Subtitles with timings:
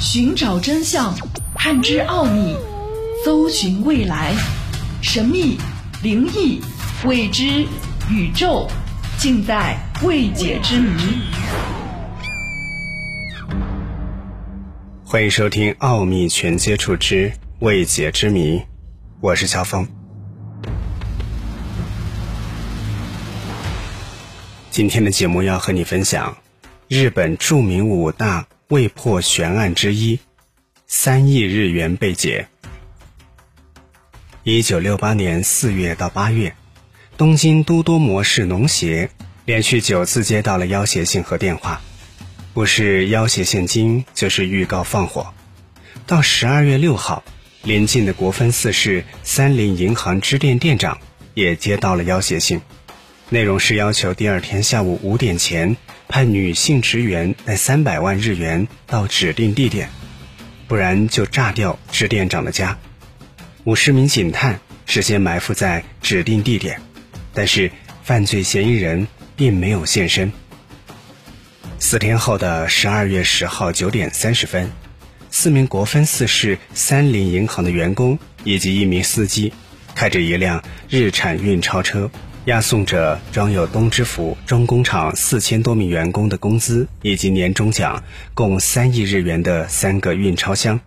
[0.00, 1.14] 寻找真相，
[1.54, 2.56] 探知奥秘，
[3.22, 4.32] 搜寻未来，
[5.02, 5.58] 神秘、
[6.02, 6.58] 灵异、
[7.04, 7.66] 未知、
[8.08, 8.66] 宇宙，
[9.18, 11.02] 尽在未解之谜。
[15.04, 18.56] 欢迎收听《奥秘全接触之未解之谜》，
[19.20, 19.86] 我是乔峰。
[24.70, 26.34] 今天的节目要和你分享
[26.88, 30.20] 日本著名五大未破悬案之一——
[30.86, 32.46] 三亿日元被劫。
[34.44, 36.54] 一九六八年四月到八月，
[37.16, 39.10] 东京都多摩市农协
[39.44, 41.80] 连续九次接到了要挟信和电话，
[42.54, 45.34] 不是要挟现金，就是预告放火。
[46.06, 47.24] 到十二月六号，
[47.64, 50.96] 临近的国分寺市三菱银行支店店长
[51.34, 52.60] 也接到了要挟信。
[53.30, 55.76] 内容是要求第二天下午五点前
[56.10, 59.88] 派女性职员带三百万日元到指定地点，
[60.66, 62.76] 不然就炸掉支店长的家。
[63.62, 66.82] 五十名警探事先埋伏在指定地点，
[67.32, 67.70] 但是
[68.02, 70.32] 犯罪嫌疑人并没有现身。
[71.78, 74.72] 四天后的十二月十号九点三十分，
[75.30, 79.52] 四名国分寺市三菱银行的员工以及一名司机，
[79.94, 82.10] 开着一辆日产运钞车。
[82.46, 88.02] 押送着装有东芝府中工厂四千多名员工的工资以及年终奖
[88.32, 90.80] 共三亿日元的三个运钞箱，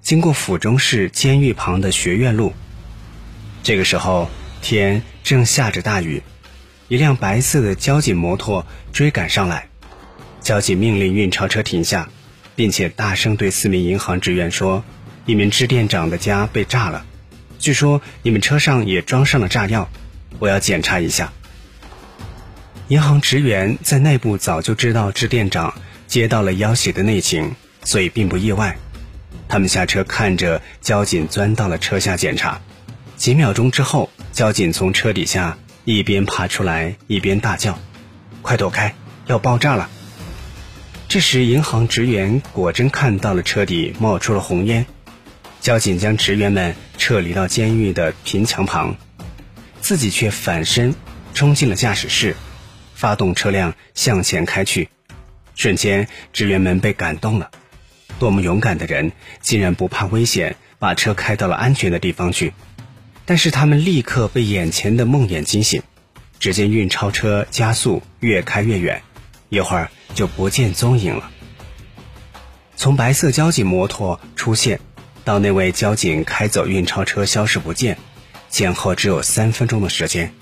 [0.00, 2.54] 经过府中市监狱旁的学院路。
[3.62, 4.30] 这个时候
[4.62, 6.22] 天正下着大雨，
[6.88, 9.68] 一辆白色的交警摩托追赶上来，
[10.40, 12.08] 交警命令运钞车停下，
[12.54, 14.82] 并且大声对四名银行职员说
[15.26, 17.04] ：“一名支店长的家被炸了，
[17.58, 19.86] 据说你们车上也装上了炸药。”
[20.38, 21.32] 我要检查一下。
[22.88, 25.74] 银行职员在内部早就知道支店长
[26.06, 28.76] 接到了要挟的内情，所以并不意外。
[29.48, 32.60] 他们下车看着交警钻到了车下检查。
[33.16, 37.78] 几秒钟之后，交警从车底下一边爬出来一边大叫
[38.42, 38.94] ：“快躲开，
[39.26, 39.88] 要爆炸了！”
[41.08, 44.84] 这时，银行职员果真看到了车底冒出了红烟。
[45.60, 48.96] 交警将职员们撤离到监狱的平墙旁。
[49.86, 50.96] 自己却反身
[51.32, 52.34] 冲进了驾驶室，
[52.96, 54.88] 发动车辆向前开去。
[55.54, 57.52] 瞬间，职员们被感动了。
[58.18, 62.52] 多么勇敢的人，竟然不怕危险，把车开到了安全的地方去。
[63.26, 65.80] 但是他们立刻被眼前的梦魇惊醒。
[66.40, 69.00] 只见运钞车加速，越开越远，
[69.50, 71.30] 一会儿就不见踪影了。
[72.74, 74.80] 从白色交警摩托出现，
[75.24, 77.96] 到那位交警开走运钞车消失不见。
[78.56, 80.32] 前后只有三分钟的时间，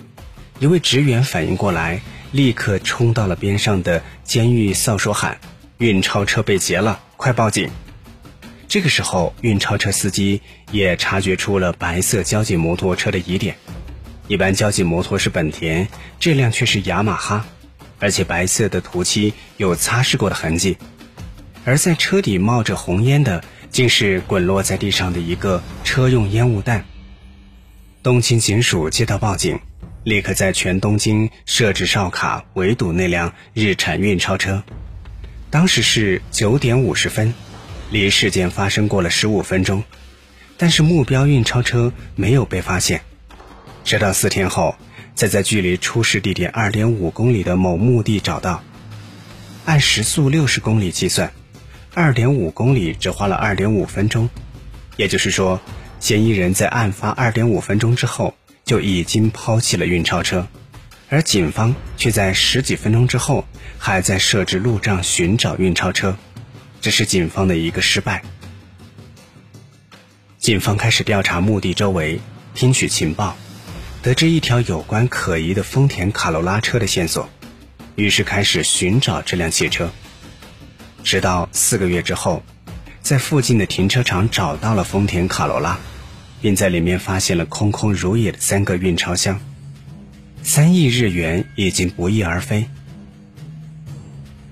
[0.61, 5.41] 一位职员反应过来，立刻冲到了边上的监狱哨所喊
[5.79, 7.69] ：“运钞车被劫了，快报警！”
[8.71, 13.57] 这个时候，运钞车司机也察觉出了白色交警摩托车的疑点。
[14.29, 15.89] 一般交警摩托是本田，
[16.21, 17.45] 这辆却是雅马哈，
[17.99, 20.79] 而且白色的涂漆有擦拭过的痕迹。
[21.65, 23.43] 而在车底冒着红烟的，
[23.73, 26.85] 竟是滚落在地上的一个车用烟雾弹。
[28.05, 29.59] 东京警署接到报警，
[30.03, 34.63] 立刻在全东京设置哨卡围堵那辆日产运钞车。
[35.49, 37.33] 当时是九点五十分，
[37.91, 39.83] 离事件发生过了十五分钟，
[40.59, 43.01] 但是目标运钞车没有被发现。
[43.85, 44.77] 直到四天后，
[45.15, 48.63] 才在距离出事地点二点五公里的某墓地找到。
[49.65, 51.33] 按时速六十公里计算，
[51.95, 54.29] 二点五公里只花了二点五分钟，
[54.99, 55.59] 也就是说。
[56.05, 58.35] 嫌疑人在案发二点五分钟之后
[58.67, 60.47] 就已经抛弃了运钞车，
[61.09, 63.47] 而警方却在十几分钟之后
[63.79, 66.15] 还在设置路障寻找运钞车，
[66.83, 68.23] 这是警方的一个失败。
[70.37, 72.21] 警方开始调查墓地周围，
[72.55, 73.35] 听取情报，
[74.03, 77.31] 得知一条有关可疑的丰田卡罗拉车的线索，
[77.95, 79.91] 于是开始寻找这辆汽车。
[81.03, 82.43] 直到四个月之后，
[83.01, 85.79] 在附近的停车场找到了丰田卡罗拉。
[86.45, 89.41] 并在里面发现了空空如也的三个运钞箱，
[90.43, 92.67] 三亿日元已经不翼而飞。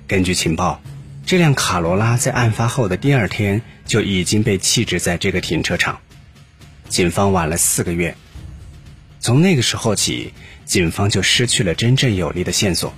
[0.07, 0.81] 根据情报，
[1.27, 6.01] 这辆卡罗拉在案发后的第二天就已经被弃置在这个停车场。
[6.89, 8.17] 警方晚了四个月，
[9.21, 10.33] 从那个时候起，
[10.65, 12.95] 警方就失去了真正有力的线索。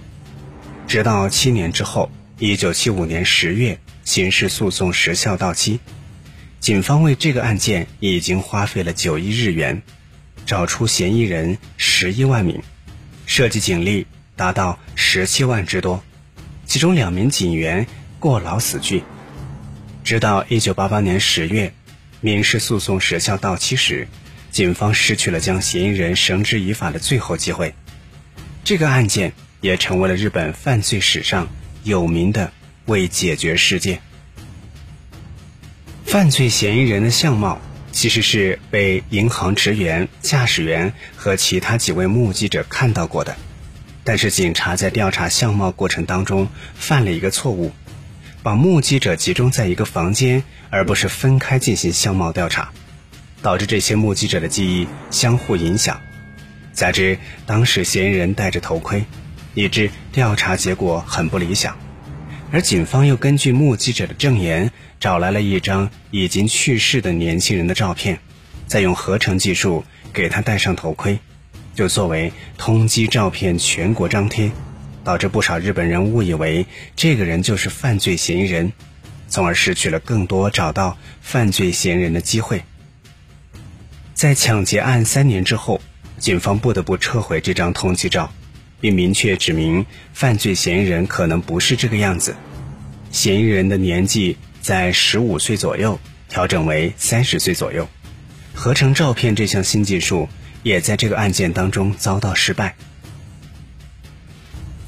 [0.87, 5.81] 直到七年之后，一九七五年十月，刑事诉讼时效到期。
[6.65, 9.83] 警方为这个案件已经花费了九亿日元，
[10.47, 12.63] 找出嫌疑人十一万名，
[13.27, 16.03] 涉及警力达到十七万之多，
[16.65, 17.87] 其中两名警员
[18.19, 19.03] 过劳死去。
[20.05, 21.75] 直到一九八八年十月，
[22.23, 24.09] 民事诉讼时效到期时，
[24.51, 27.75] 警方失去了将嫌疑人绳之以法的最后机会。
[28.65, 31.47] 这个案件也成为了日本犯罪史上
[31.83, 32.51] 有名的
[32.87, 34.01] 未解决事件。
[36.15, 43.35] 犯罪嫌疑人的相貌其实是被银行职员、驾驶员和其他几位目击者看到过的，
[44.05, 46.47] 但是警察在调查相貌过程当中
[46.77, 47.73] 犯了一个错误。
[48.45, 52.71] 把目击者集中在一个房间，而不是分开进行相貌调查，
[53.43, 56.01] 导致这些目击者的记忆相互影响。
[56.73, 59.05] 加之当时嫌疑人戴着头盔，
[59.55, 61.77] 以致调查结果很不理想。
[62.55, 64.71] 而警方又根据目击者的证言，
[65.01, 68.21] 找来了一张已经去世的年轻人的照片，
[68.69, 71.19] 再用合成技术给他戴上头盔，
[71.75, 74.53] 就作为通缉照片全国张贴。
[75.03, 76.65] 导致不少日本人误以为
[76.95, 78.73] 这个人就是犯罪嫌疑人，
[79.27, 82.63] 从而失去了更多找到犯罪嫌疑人的机会。
[84.15, 85.81] 在抢劫案三年之后，
[86.19, 88.33] 警方不得不撤回这张通缉照，
[88.85, 92.37] 并明确指明犯罪嫌疑人可能不是这个样子，
[93.11, 95.99] 嫌疑人的年纪在十五岁左右，
[96.29, 97.89] 调整为三十岁左右。
[98.53, 100.29] 合成照片这项新技术
[100.63, 102.77] 也在这个案件当中遭到失败。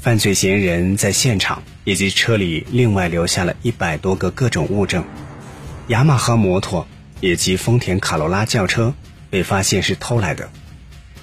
[0.03, 5.07] 犯罪嫌疑人在现场以及车里另外留下了一百多个各种物证，
[5.89, 6.87] 雅马哈摩托
[7.23, 8.93] 以及丰田卡罗拉轿车
[9.31, 10.51] 被发现是偷来的。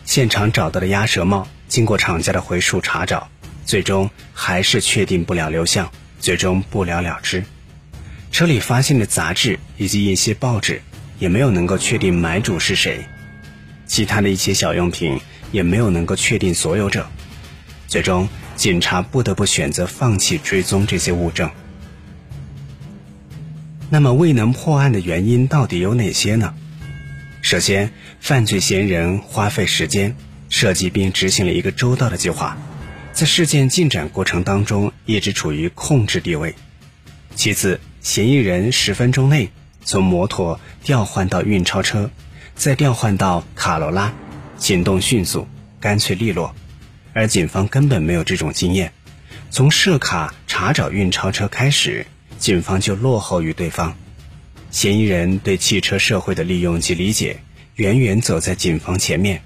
[0.06, 3.28] 现场找到的鸭舌帽，经过厂家的回溯查找，
[3.66, 7.44] 最终还是确定不了流向，最终不了了之。
[8.32, 10.84] 车里发现的杂志以及一些报纸，
[11.18, 13.04] 也没有能够确定买主是谁。
[13.88, 15.20] 其他的一些小用品
[15.52, 17.10] 也没有能够确定所有者。
[17.88, 18.30] 最终。
[18.56, 21.50] 警察不得不选择放弃追踪这些物证。
[23.90, 26.54] 那么未能破案的原因到底有哪些呢？
[27.42, 30.16] 首先，犯罪嫌疑人花费时间
[30.54, 32.56] 设计并执行了一个周到的计划，
[33.12, 36.54] 在事件进展过程当中一直处于控制地位。
[37.34, 39.50] 其次，嫌疑人十分钟内
[39.84, 42.12] 从摩托调换到运钞车，
[42.54, 44.14] 再调换到卡罗拉，
[44.60, 45.48] 行动迅速、
[45.80, 46.54] 干脆利落。
[47.14, 48.94] 而警方根本没有这种经验，
[49.50, 52.06] 从设卡查找运钞车开始，
[52.38, 53.98] 警方就落后于对方。
[54.70, 57.40] 嫌疑人对汽车社会的利用及理解，
[57.78, 59.42] 远远走在警方前面。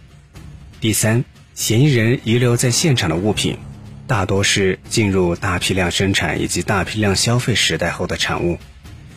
[0.80, 1.26] 第三，
[1.56, 3.58] 嫌疑人遗留在现场的物品，
[4.06, 8.60] 大多是进入大批量生产以及大批量消费时代后的产物。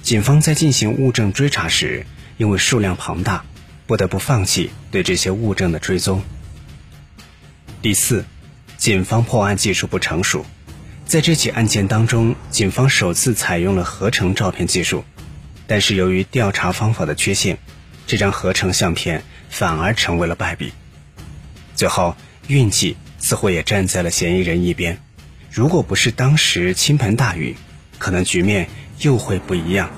[0.03, 2.07] 警方在进行物证追查时，
[2.39, 3.45] 因为数量庞大，
[3.87, 6.23] 不得不放弃对这些物证的追踪。
[7.83, 8.25] 第四。
[8.79, 10.47] 警方破案技术不成熟，
[11.05, 15.05] 在这起案件当中，警方首次采用了合成照片技术，
[15.67, 17.59] 但是由于调查方法的缺陷，
[18.07, 20.73] 这张合成相片反而成为了败笔。
[21.81, 22.15] 最后，
[22.47, 24.99] 运气似乎也站在了嫌疑人一边，
[25.51, 27.57] 如果不是当时倾盆大雨，
[27.97, 28.69] 可能局面
[28.99, 29.91] 又会不一样。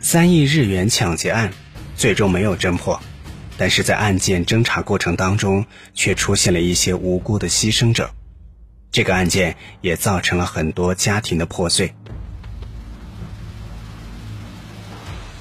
[0.00, 1.52] 三亿日元抢劫案
[1.96, 3.02] 最终没有侦破。
[3.56, 8.14] 但是在案件侦查过程当中，却出现了一些无辜的牺牲者，
[8.92, 11.92] 这个案件也造成了很多家庭的破碎。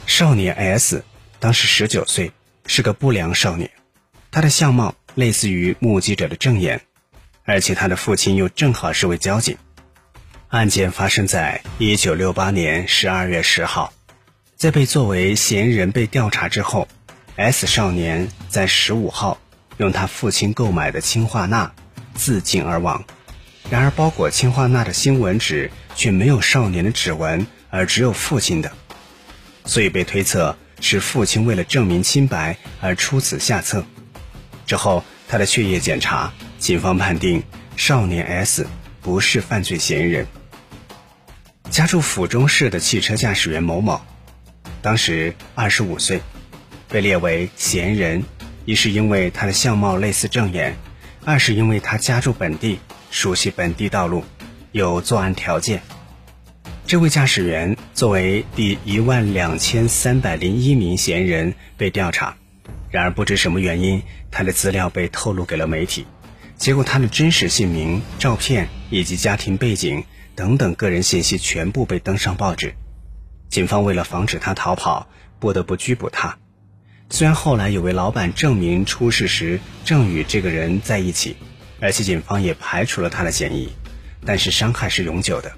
[0.07, 1.05] 少年 S
[1.39, 2.31] 当时十九岁，
[2.65, 3.69] 是个不良少年，
[4.37, 6.79] 他的相貌类似于目击者的证言，
[7.43, 9.57] 而且他的父亲又正好是位交警。
[10.49, 13.91] 案件发生在一九六八年十二月十号，
[14.55, 16.87] 在被作为嫌疑人被调查之后。
[17.35, 19.39] S 少年在十五号
[19.77, 21.73] 用他父亲购买的氢化钠
[22.13, 23.05] 自尽而亡，
[23.71, 28.71] 然而包裹氢化钠的新闻纸却没有少年的指纹，而只有父亲的，
[29.65, 33.83] 所以被推测是父亲为了证明清白而出此下策。
[34.67, 37.41] 之后，他的血液检查，警方判定
[37.75, 38.67] 少年 S
[39.01, 40.27] 不是犯罪嫌疑人。
[41.71, 44.01] 家住府中市的汽车驾驶员某某，
[44.81, 46.21] 当时二十五岁。
[46.89, 48.23] 被列为嫌疑人，
[48.63, 50.73] 一是因为他的相貌类似证言，
[51.25, 52.79] 二是因为他家住本地，
[53.11, 54.23] 熟悉本地道路，
[54.71, 55.81] 有作案条件。
[56.85, 62.37] 这位驾驶员作为第一万两千三百零一名嫌疑人被调查，
[62.89, 64.01] 然而不知什么原因，
[64.31, 66.05] 他的资料被透露给了媒体，
[66.55, 70.03] 结果他的真实姓名、照片以及家庭背景
[70.35, 72.73] 等等个人信息全部被登上报纸。
[73.49, 75.07] 警方为了防止他逃跑，
[75.39, 76.37] 不得不拘捕他。
[77.09, 81.37] 虽然后来有位老板证明出事时正与这个人在一起，
[81.79, 83.69] 而且警方也排除了他的嫌疑，
[84.25, 85.51] 但是伤害是永久的。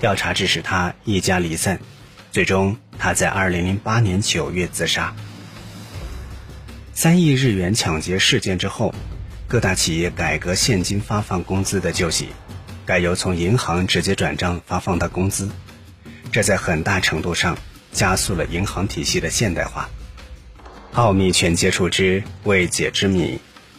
[0.00, 1.78] 调查致使他一家离散，
[2.32, 5.14] 最终他在2008年9月自杀。
[7.02, 8.94] 三亿日元抢劫事件之后，
[9.48, 12.28] 各大企业改革现金发放工资的旧习，
[12.84, 15.48] 改由从银行直接转账发放的工资，
[16.30, 17.56] 这在很大程度上
[17.90, 19.88] 加速了银行体系的现代化。
[20.92, 23.38] 奥秘全接触之未解之谜，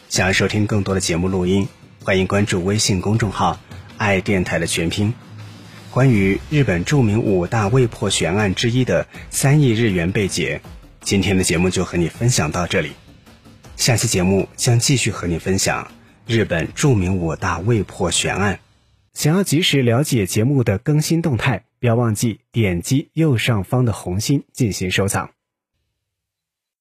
[0.10, 1.68] 想要收听更多的节目录音，
[2.04, 3.60] 欢迎关注微信公众号
[4.00, 5.14] “爱电台”的全拼。
[5.92, 10.60] 关于日本著名五大未破悬案之一的三亿日元被劫，
[11.02, 12.94] 今天的节目就和你分享到这里。
[13.82, 15.92] 下期节目将继续和你分享
[16.28, 18.60] 日本著名五大未破悬案。
[19.16, 25.32] 想要及时了解节目的更新动态，不要忘记点击右上方的红心进行收藏。